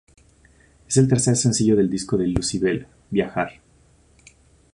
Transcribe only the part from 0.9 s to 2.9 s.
el tercer sencillo del disco de Lucybell,